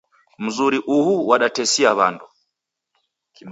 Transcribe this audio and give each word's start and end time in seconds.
Mzuri 0.37 0.77
uhuu 0.95 1.27
wadatesia 1.29 1.91
wandu. 1.99 2.25